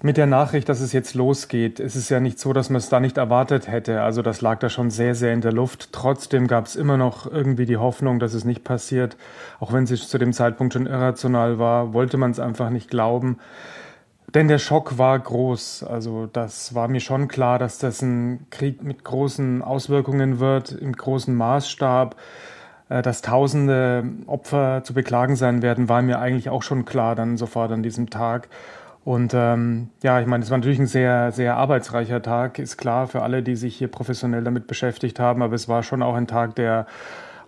[0.02, 2.88] mit der Nachricht, dass es jetzt losgeht, ist es ja nicht so, dass man es
[2.88, 4.02] da nicht erwartet hätte.
[4.02, 5.92] Also das lag da schon sehr, sehr in der Luft.
[5.92, 9.16] Trotzdem gab es immer noch irgendwie die Hoffnung, dass es nicht passiert.
[9.58, 13.38] Auch wenn es zu dem Zeitpunkt schon irrational war, wollte man es einfach nicht glauben.
[14.34, 15.84] Denn der Schock war groß.
[15.84, 20.92] Also das war mir schon klar, dass das ein Krieg mit großen Auswirkungen wird, im
[20.92, 22.16] großen Maßstab.
[22.90, 27.38] Äh, dass tausende Opfer zu beklagen sein werden, war mir eigentlich auch schon klar dann
[27.38, 28.48] sofort an diesem Tag.
[29.04, 33.08] Und ähm, ja, ich meine, es war natürlich ein sehr, sehr arbeitsreicher Tag, ist klar
[33.08, 36.26] für alle, die sich hier professionell damit beschäftigt haben, aber es war schon auch ein
[36.26, 36.86] Tag, der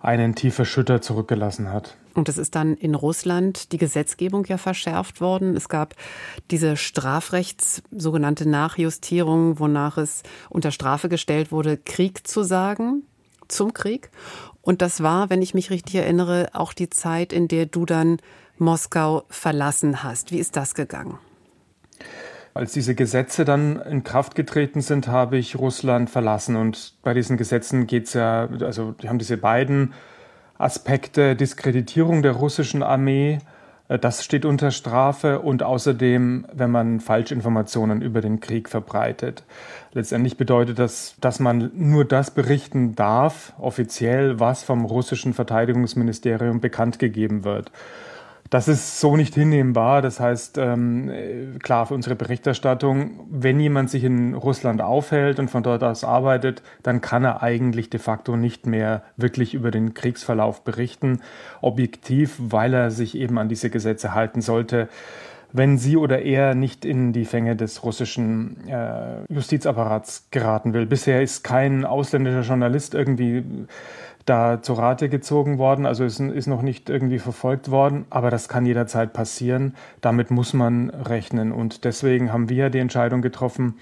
[0.01, 1.95] einen tief erschüttert zurückgelassen hat.
[2.13, 5.55] Und es ist dann in Russland die Gesetzgebung ja verschärft worden.
[5.55, 5.95] Es gab
[6.51, 13.03] diese Strafrechts sogenannte Nachjustierung, wonach es unter Strafe gestellt wurde, Krieg zu sagen
[13.47, 14.09] zum Krieg.
[14.61, 18.17] Und das war, wenn ich mich richtig erinnere, auch die Zeit, in der du dann
[18.57, 20.31] Moskau verlassen hast.
[20.31, 21.17] Wie ist das gegangen?
[22.53, 26.55] Als diese Gesetze dann in Kraft getreten sind, habe ich Russland verlassen.
[26.55, 29.93] Und bei diesen Gesetzen geht es ja, also die haben diese beiden
[30.57, 33.39] Aspekte, Diskreditierung der russischen Armee,
[33.87, 39.43] äh, das steht unter Strafe und außerdem, wenn man Falschinformationen über den Krieg verbreitet.
[39.93, 46.99] Letztendlich bedeutet das, dass man nur das berichten darf, offiziell, was vom russischen Verteidigungsministerium bekannt
[46.99, 47.71] gegeben wird.
[48.53, 50.03] Das ist so nicht hinnehmbar.
[50.03, 55.63] Das heißt, ähm, klar, für unsere Berichterstattung, wenn jemand sich in Russland aufhält und von
[55.63, 60.63] dort aus arbeitet, dann kann er eigentlich de facto nicht mehr wirklich über den Kriegsverlauf
[60.63, 61.21] berichten,
[61.61, 64.87] objektiv, weil er sich eben an diese Gesetze halten sollte
[65.55, 70.87] wenn sie oder er nicht in die Fänge des russischen äh, Justizapparats geraten will.
[70.87, 73.43] Bisher ist kein ausländischer Journalist irgendwie
[74.25, 78.47] da zu Rate gezogen worden, also es ist noch nicht irgendwie verfolgt worden, aber das
[78.47, 79.75] kann jederzeit passieren.
[80.01, 83.75] Damit muss man rechnen und deswegen haben wir die Entscheidung getroffen,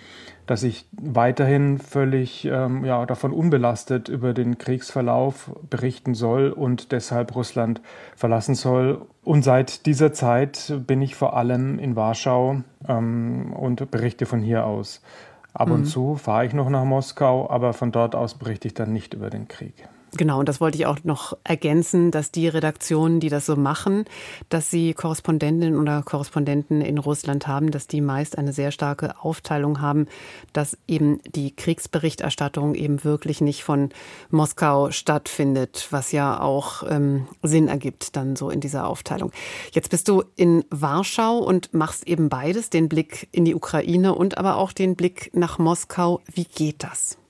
[0.48, 7.36] dass ich weiterhin völlig ähm, ja, davon unbelastet über den Kriegsverlauf berichten soll und deshalb
[7.36, 7.82] Russland
[8.16, 9.06] verlassen soll.
[9.24, 14.66] Und seit dieser Zeit bin ich vor allem in Warschau ähm, und berichte von hier
[14.66, 15.02] aus.
[15.54, 15.86] Ab und mhm.
[15.86, 19.30] zu fahre ich noch nach Moskau, aber von dort aus berichte ich dann nicht über
[19.30, 19.88] den Krieg.
[20.18, 24.04] Genau, und das wollte ich auch noch ergänzen, dass die Redaktionen, die das so machen,
[24.50, 29.80] dass sie Korrespondentinnen oder Korrespondenten in Russland haben, dass die meist eine sehr starke Aufteilung
[29.80, 30.08] haben,
[30.52, 33.90] dass eben die Kriegsberichterstattung eben wirklich nicht von
[34.30, 39.32] Moskau stattfindet, was ja auch ähm, Sinn ergibt dann so in dieser Aufteilung.
[39.72, 44.38] Jetzt bist du in Warschau und machst eben beides, den Blick in die Ukraine und
[44.38, 46.20] aber auch den Blick nach Moskau.
[46.34, 47.21] Wie geht das?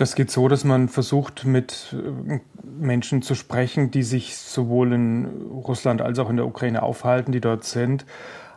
[0.00, 5.26] Das geht so, dass man versucht, mit äh, Menschen zu sprechen, die sich sowohl in
[5.50, 8.06] Russland als auch in der Ukraine aufhalten, die dort sind,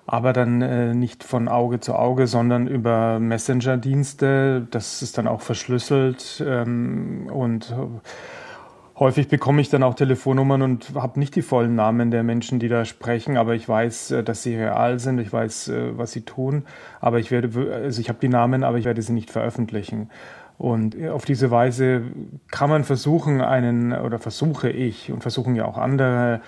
[0.08, 4.68] aber dann äh, nicht von Auge zu Auge, sondern über Messenger-Dienste.
[4.72, 10.94] Das ist dann auch verschlüsselt ähm, und äh, häufig bekomme ich dann auch Telefonnummern und
[10.96, 14.44] habe nicht die vollen Namen der Menschen, die da sprechen, aber ich weiß, äh, dass
[14.44, 16.64] sie real sind, ich weiß, was sie tun,
[17.02, 20.10] aber ich werde, also ich habe die Namen, aber ich werde sie nicht veröffentlichen.
[20.58, 22.04] Und auf diese Weise
[22.52, 26.42] kann man versuchen, einen, oder versuche ich und versuchen ja auch andere,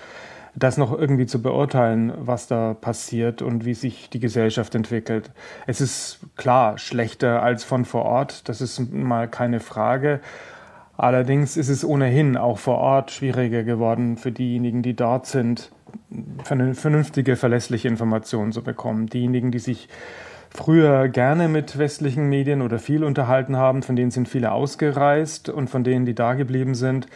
[0.54, 5.30] das noch irgendwie zu beurteilen, was da passiert und wie sich die Gesellschaft entwickelt.
[5.66, 10.20] Es ist klar schlechter als von vor Ort, das ist mal keine Frage.
[10.96, 15.70] Allerdings ist es ohnehin auch vor Ort schwieriger geworden für diejenigen, die dort sind,
[16.42, 19.06] vernünftige, verlässliche Informationen zu bekommen.
[19.06, 19.88] Diejenigen, die sich
[20.50, 25.68] früher gerne mit westlichen Medien oder viel unterhalten haben, von denen sind viele ausgereist und
[25.68, 27.06] von denen, die da geblieben sind,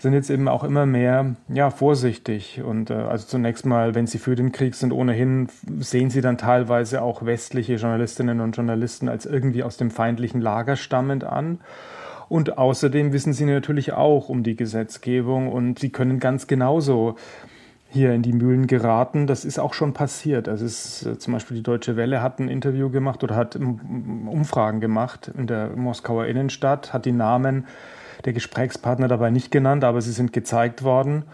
[0.00, 2.62] sind jetzt eben auch immer mehr ja, vorsichtig.
[2.64, 6.38] Und äh, also zunächst mal, wenn sie für den Krieg sind, ohnehin sehen sie dann
[6.38, 11.60] teilweise auch westliche Journalistinnen und Journalisten als irgendwie aus dem feindlichen Lager stammend an.
[12.30, 17.16] Und außerdem wissen sie natürlich auch um die Gesetzgebung und sie können ganz genauso
[17.90, 19.26] hier in die Mühlen geraten.
[19.26, 20.48] Das ist auch schon passiert.
[20.48, 23.56] Also es ist, äh, zum Beispiel die Deutsche Welle hat ein Interview gemacht oder hat
[23.56, 27.66] Umfragen gemacht in der Moskauer Innenstadt, hat die Namen
[28.24, 31.24] der Gesprächspartner dabei nicht genannt, aber sie sind gezeigt worden.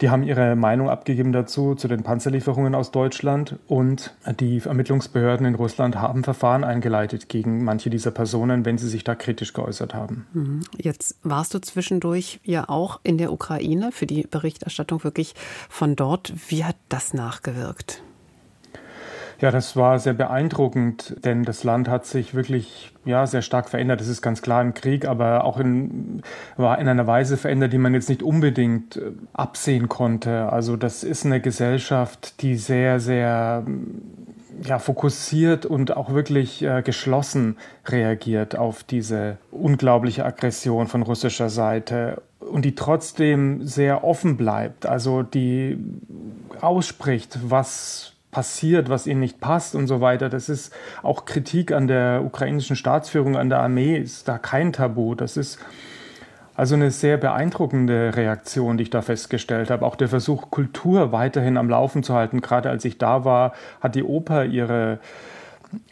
[0.00, 3.58] Die haben ihre Meinung abgegeben dazu, zu den Panzerlieferungen aus Deutschland.
[3.66, 9.04] Und die Ermittlungsbehörden in Russland haben Verfahren eingeleitet gegen manche dieser Personen, wenn sie sich
[9.04, 10.26] da kritisch geäußert haben.
[10.32, 10.60] Mhm.
[10.76, 15.34] Jetzt warst du zwischendurch ja auch in der Ukraine für die Berichterstattung wirklich
[15.68, 16.32] von dort.
[16.48, 18.02] Wie hat das nachgewirkt?
[19.40, 24.00] Ja, das war sehr beeindruckend, denn das Land hat sich wirklich ja, sehr stark verändert.
[24.00, 26.22] Das ist ganz klar im Krieg, aber auch in,
[26.56, 30.52] war in einer Weise verändert, die man jetzt nicht unbedingt äh, absehen konnte.
[30.52, 33.64] Also das ist eine Gesellschaft, die sehr, sehr
[34.64, 42.22] ja, fokussiert und auch wirklich äh, geschlossen reagiert auf diese unglaubliche Aggression von russischer Seite
[42.40, 45.78] und die trotzdem sehr offen bleibt, also die
[46.60, 50.28] ausspricht, was passiert, was ihnen nicht passt und so weiter.
[50.28, 55.14] Das ist auch Kritik an der ukrainischen Staatsführung, an der Armee, ist da kein Tabu.
[55.14, 55.58] Das ist
[56.54, 59.86] also eine sehr beeindruckende Reaktion, die ich da festgestellt habe.
[59.86, 62.40] Auch der Versuch, Kultur weiterhin am Laufen zu halten.
[62.40, 64.98] Gerade als ich da war, hat die Oper ihre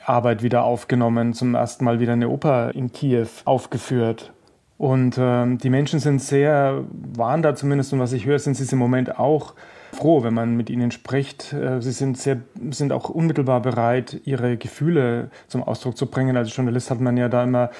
[0.04, 4.32] Arbeit wieder aufgenommen, zum ersten Mal wieder eine Oper in Kiew aufgeführt.
[4.78, 6.84] Und äh, die Menschen sind sehr,
[7.14, 9.54] waren da zumindest, und was ich höre, sind sie im Moment auch
[9.92, 11.52] froh, wenn man mit ihnen spricht.
[11.52, 12.38] Äh, sie sind, sehr,
[12.70, 16.36] sind auch unmittelbar bereit, ihre Gefühle zum Ausdruck zu bringen.
[16.36, 17.70] Als Journalist hat man ja da immer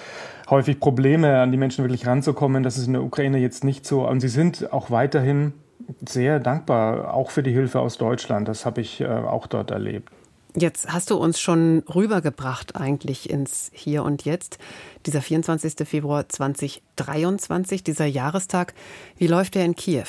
[0.49, 2.63] häufig Probleme, an die Menschen wirklich ranzukommen.
[2.63, 4.09] Das ist in der Ukraine jetzt nicht so.
[4.09, 5.53] Und sie sind auch weiterhin
[6.09, 8.49] sehr dankbar, auch für die Hilfe aus Deutschland.
[8.49, 10.11] Das habe ich äh, auch dort erlebt.
[10.59, 14.57] Jetzt hast du uns schon rübergebracht eigentlich ins Hier und Jetzt.
[15.05, 15.87] Dieser 24.
[15.87, 18.73] Februar 2023, dieser Jahrestag.
[19.19, 20.07] Wie läuft der in Kiew?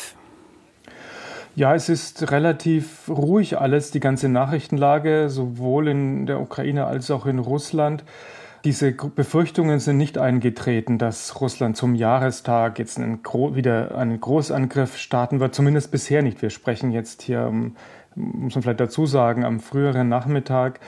[1.58, 7.26] Ja, es ist relativ ruhig alles, die ganze Nachrichtenlage, sowohl in der Ukraine als auch
[7.26, 8.06] in Russland.
[8.64, 15.42] Diese Befürchtungen sind nicht eingetreten, dass Russland zum Jahrestag jetzt einen, wieder einen Großangriff starten
[15.42, 15.54] wird.
[15.54, 16.42] Zumindest bisher nicht.
[16.42, 17.52] Wir sprechen jetzt hier,
[18.18, 20.80] muss man vielleicht dazu sagen, am früheren Nachmittag.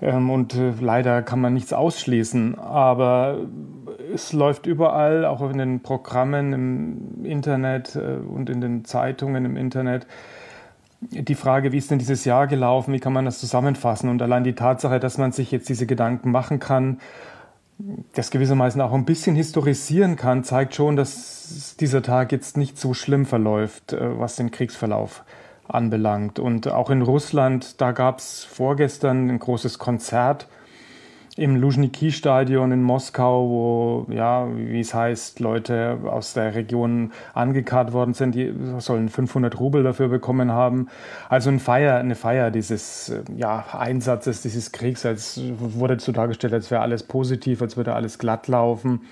[0.00, 2.58] Ähm, und äh, leider kann man nichts ausschließen.
[2.58, 3.38] Aber
[4.12, 9.56] es läuft überall, auch in den Programmen im Internet äh, und in den Zeitungen im
[9.56, 10.06] Internet,
[11.00, 14.08] die Frage, wie ist denn dieses Jahr gelaufen, wie kann man das zusammenfassen?
[14.08, 16.98] Und allein die Tatsache, dass man sich jetzt diese Gedanken machen kann,
[18.14, 22.94] das gewissermaßen auch ein bisschen historisieren kann, zeigt schon, dass dieser Tag jetzt nicht so
[22.94, 25.24] schlimm verläuft, äh, was den Kriegsverlauf
[25.68, 26.38] anbelangt.
[26.38, 30.48] Und auch in Russland, da gab es vorgestern ein großes Konzert
[31.36, 38.14] im Luzhniki-Stadion in Moskau, wo, ja, wie es heißt, Leute aus der Region angekarrt worden
[38.14, 40.88] sind, die sollen 500 Rubel dafür bekommen haben.
[41.28, 46.70] Also eine Feier, eine Feier dieses ja, Einsatzes, dieses Kriegs, als wurde so dargestellt, als
[46.70, 49.02] wäre alles positiv, als würde alles glatt laufen.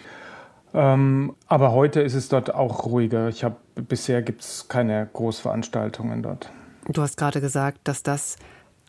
[0.73, 3.29] Ähm, aber heute ist es dort auch ruhiger.
[3.29, 6.51] Ich habe bisher gibt es keine Großveranstaltungen dort.
[6.89, 8.37] Du hast gerade gesagt, dass das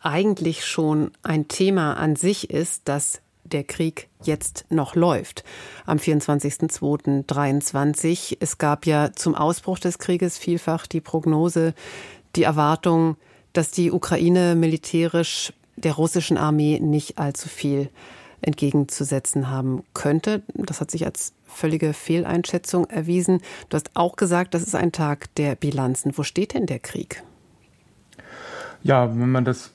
[0.02, 5.44] eigentlich schon ein Thema an sich ist, das der Krieg jetzt noch läuft.
[5.86, 8.36] Am 24.02.23.
[8.40, 11.72] Es gab ja zum Ausbruch des Krieges vielfach die Prognose,
[12.34, 13.16] die Erwartung,
[13.52, 17.90] dass die Ukraine militärisch der russischen Armee nicht allzu viel
[18.40, 20.42] entgegenzusetzen haben könnte.
[20.54, 23.40] Das hat sich als völlige Fehleinschätzung erwiesen.
[23.68, 26.16] Du hast auch gesagt, das ist ein Tag der Bilanzen.
[26.16, 27.22] Wo steht denn der Krieg?
[28.82, 29.72] Ja, wenn man das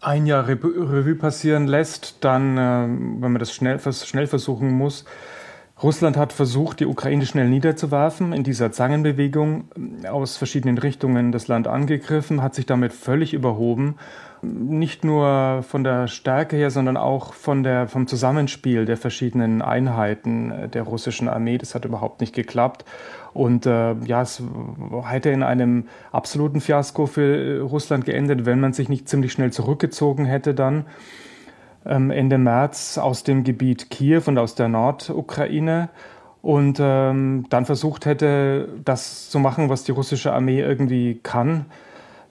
[0.00, 2.86] ein Jahr Revue passieren lässt, dann, äh,
[3.20, 5.04] wenn man das schnell, schnell versuchen muss,
[5.82, 9.68] Russland hat versucht, die Ukraine schnell niederzuwerfen, in dieser Zangenbewegung
[10.02, 13.96] äh, aus verschiedenen Richtungen das Land angegriffen, hat sich damit völlig überhoben
[14.42, 20.50] nicht nur von der Stärke her, sondern auch von der, vom Zusammenspiel der verschiedenen Einheiten
[20.50, 21.58] äh, der russischen Armee.
[21.58, 22.84] Das hat überhaupt nicht geklappt.
[23.32, 24.42] Und äh, ja, es
[25.04, 29.52] hätte in einem absoluten Fiasko für äh, Russland geendet, wenn man sich nicht ziemlich schnell
[29.52, 30.84] zurückgezogen hätte dann ähm,
[31.86, 35.88] Ende März aus dem Gebiet Kiew und aus der Nordukraine
[36.42, 41.66] und ähm, dann versucht hätte, das zu machen, was die russische Armee irgendwie kann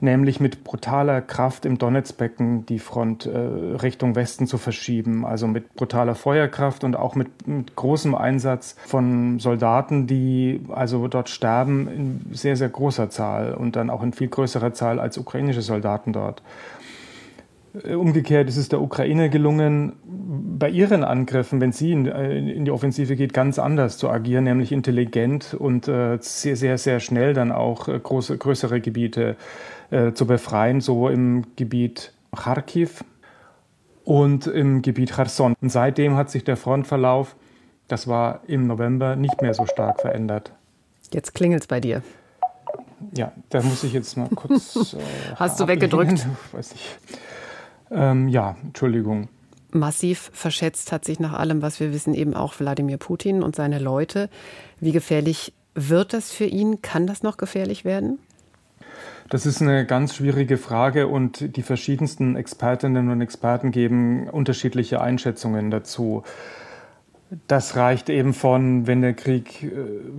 [0.02, 5.26] nämlich mit brutaler Kraft im Donetsbecken die Front äh, Richtung Westen zu verschieben.
[5.26, 11.30] Also mit brutaler Feuerkraft und auch mit, mit, großem Einsatz von Soldaten, die also dort
[11.30, 15.62] sterben in sehr, sehr großer Zahl und dann auch in viel größerer Zahl als ukrainische
[15.62, 16.42] Soldaten dort.
[17.84, 19.94] Äh, umgekehrt ist es der Ukraine gelungen,
[20.58, 24.72] bei ihren Angriffen, wenn sie in, äh, die Offensive geht, ganz anders zu agieren, nämlich
[24.72, 29.36] intelligent und äh, sehr, sehr, sehr schnell dann auch große, größere Gebiete
[30.16, 33.04] zu befreien, so im Gebiet Kharkiv
[34.04, 35.54] und im Gebiet Cherson.
[35.62, 37.36] Und seitdem hat sich der Frontverlauf,
[37.88, 40.52] das war im November, nicht mehr so stark verändert.
[41.14, 42.02] Jetzt klingelt es bei dir.
[43.16, 44.76] Ja, da muss ich jetzt mal kurz.
[44.96, 46.26] Äh, Hast du weggedrückt?
[46.52, 46.98] Weiß ich.
[47.92, 49.30] Ähm, ja, Entschuldigung.
[49.72, 53.80] Massiv verschätzt hat sich nach allem, was wir wissen, eben auch Wladimir Putin und seine
[53.80, 54.30] Leute.
[54.80, 56.82] Wie gefährlich wird das für ihn?
[56.82, 58.20] Kann das noch gefährlich werden?
[59.30, 65.72] Das ist eine ganz schwierige Frage und die verschiedensten Expertinnen und Experten geben unterschiedliche Einschätzungen
[65.72, 66.24] dazu.
[67.48, 69.70] Das reicht eben von, wenn der Krieg äh,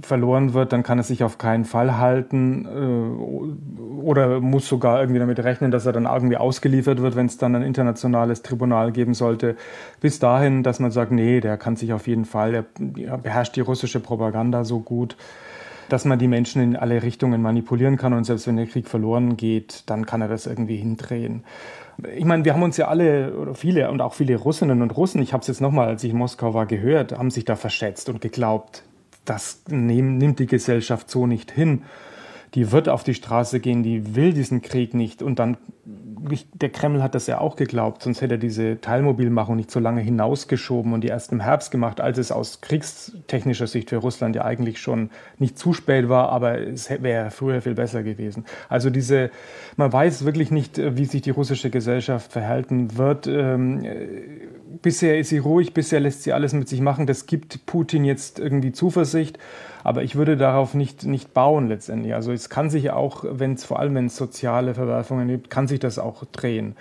[0.03, 5.21] verloren wird, dann kann er sich auf keinen Fall halten äh, oder muss sogar irgendwie
[5.21, 9.14] damit rechnen, dass er dann irgendwie ausgeliefert wird, wenn es dann ein internationales Tribunal geben
[9.14, 9.55] sollte.
[10.01, 12.55] Bis dahin, dass man sagt, nee, der kann sich auf jeden Fall,
[12.97, 15.16] er beherrscht die russische Propaganda so gut,
[15.88, 19.37] dass man die Menschen in alle Richtungen manipulieren kann und selbst wenn der Krieg verloren
[19.37, 21.44] geht, dann kann er das irgendwie hindrehen.
[22.14, 25.22] Ich meine, wir haben uns ja alle oder viele und auch viele Russinnen und Russen,
[25.22, 28.09] ich habe es jetzt nochmal, als ich in Moskau war, gehört, haben sich da verschätzt
[28.09, 28.83] und geglaubt,
[29.25, 31.83] das nimmt die Gesellschaft so nicht hin
[32.57, 35.23] die wird auf die Straße gehen, die will diesen Krieg nicht.
[35.23, 39.71] Und dann, der Kreml hat das ja auch geglaubt, sonst hätte er diese Teilmobilmachung nicht
[39.71, 43.99] so lange hinausgeschoben und die erst im Herbst gemacht, als es aus kriegstechnischer Sicht für
[43.99, 48.47] Russland ja eigentlich schon nicht zu spät war, aber es wäre früher viel besser gewesen.
[48.71, 49.31] Also diese,
[49.77, 53.27] man weiß wirklich nicht, wie sich die russische Gesellschaft verhalten wird.
[53.27, 53.85] Ähm,
[54.83, 57.07] bisher ist sie ruhig, bisher lässt sie alles mit sich machen.
[57.07, 59.38] Das gibt Putin jetzt irgendwie Zuversicht.
[59.85, 62.14] Aber ich würde darauf nicht, nicht bauen letztendlich.
[62.14, 65.68] Also es kann sich auch, wenn es vor allem wenn es soziale Verwerfungen gibt, kann
[65.68, 66.74] sich das auch drehen.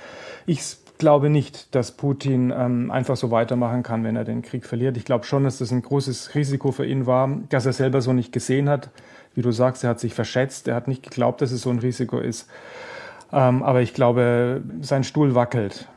[0.45, 4.97] Ich glaube nicht, dass Putin ähm, einfach so weitermachen kann, wenn er den Krieg verliert.
[4.97, 8.13] Ich glaube schon, dass das ein großes Risiko für ihn war, dass er selber so
[8.13, 8.89] nicht gesehen hat.
[9.35, 11.79] Wie du sagst, er hat sich verschätzt, er hat nicht geglaubt, dass es so ein
[11.79, 12.49] Risiko ist.
[13.31, 15.87] Ähm, aber ich glaube, sein Stuhl wackelt.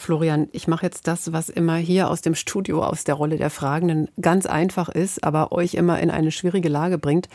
[0.00, 3.50] Florian, ich mache jetzt das, was immer hier aus dem Studio, aus der Rolle der
[3.50, 7.28] Fragenden ganz einfach ist, aber euch immer in eine schwierige Lage bringt.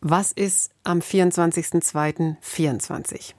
[0.00, 3.32] Was ist am 24.02.24?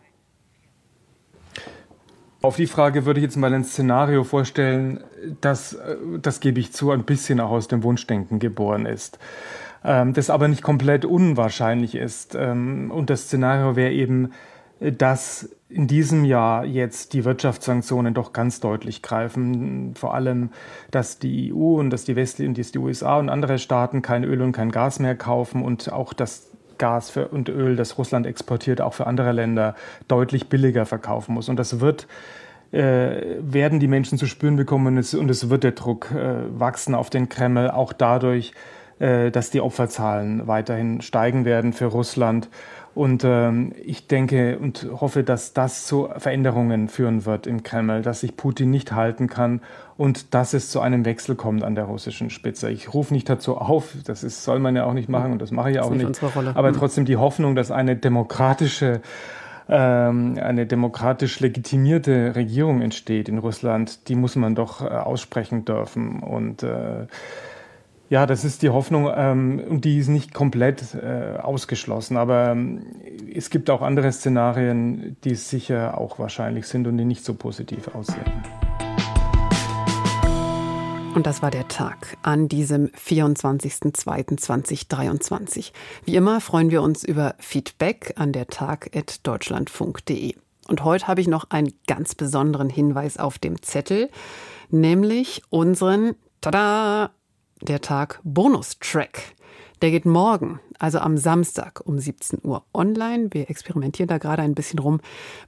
[2.42, 5.04] Auf die Frage würde ich jetzt mal ein Szenario vorstellen,
[5.40, 5.78] das,
[6.22, 9.20] das gebe ich zu, ein bisschen auch aus dem Wunschdenken geboren ist.
[9.86, 12.36] Ähm, das aber nicht komplett unwahrscheinlich ist.
[12.36, 14.32] Ähm, und das Szenario wäre eben,
[14.91, 19.96] dass in diesem Jahr jetzt die Wirtschaftssanktionen doch ganz deutlich greifen.
[19.96, 20.52] Vor allem,
[20.91, 24.24] dass die EU und dass die Westlichen und dass die USA und andere Staaten kein
[24.24, 28.82] Öl und kein Gas mehr kaufen und auch das Gas und Öl, das Russland exportiert,
[28.82, 29.76] auch für andere Länder
[30.08, 31.49] deutlich billiger verkaufen muss.
[31.49, 32.08] Und das wird
[32.72, 36.60] äh, werden die Menschen zu spüren bekommen und es, und es wird der Druck äh,
[36.60, 38.53] wachsen auf den Kreml, auch dadurch,
[38.99, 42.49] äh, dass die Opferzahlen weiterhin steigen werden für Russland.
[42.96, 48.20] Und ähm, ich denke und hoffe, dass das zu Veränderungen führen wird im Kreml, dass
[48.20, 49.62] sich Putin nicht halten kann
[49.98, 52.70] und dass es zu einem Wechsel kommt an der russischen Spitze.
[52.70, 55.50] Ich rufe nicht dazu auf, das ist, soll man ja auch nicht machen und das
[55.50, 56.08] mache ich auch nicht.
[56.08, 56.24] nicht.
[56.54, 56.76] Aber mhm.
[56.76, 59.02] trotzdem die Hoffnung, dass eine demokratische
[59.70, 66.20] ähm, eine demokratisch legitimierte Regierung entsteht in Russland, die muss man doch äh, aussprechen dürfen.
[66.20, 67.08] Und äh,
[68.14, 72.16] ja, das ist die Hoffnung ähm, und die ist nicht komplett äh, ausgeschlossen.
[72.16, 72.86] Aber ähm,
[73.34, 77.88] es gibt auch andere Szenarien, die sicher auch wahrscheinlich sind und die nicht so positiv
[77.95, 78.22] aussehen.
[81.16, 85.72] Und das war der Tag an diesem 24.02.2023.
[86.05, 90.36] Wie immer freuen wir uns über Feedback an der Tag.deutschlandfunk.de.
[90.68, 94.11] Und heute habe ich noch einen ganz besonderen Hinweis auf dem Zettel,
[94.70, 97.09] nämlich unseren Tada!
[97.66, 99.34] Der Tag Bonustrack.
[99.82, 103.28] Der geht morgen, also am Samstag um 17 Uhr online.
[103.32, 105.01] Wir experimentieren da gerade ein bisschen rum.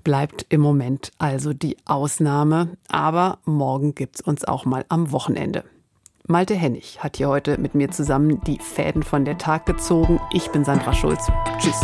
[0.04, 2.78] Bleibt im Moment also die Ausnahme.
[2.90, 5.64] Aber morgen gibt es uns auch mal am Wochenende.
[6.28, 10.20] Malte Hennig hat hier heute mit mir zusammen die Fäden von der Tag gezogen.
[10.34, 11.32] Ich bin Sandra Schulz.
[11.60, 11.80] Tschüss.